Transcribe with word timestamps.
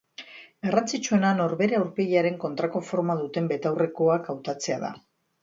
Garrantzitsuena 0.67 1.33
norbere 1.39 1.77
aurpegiaren 1.81 2.39
kontrako 2.45 2.81
forma 2.89 3.17
duten 3.21 3.53
betaurrekoak 3.53 4.35
hautatzea 4.35 4.81
da. 4.89 4.93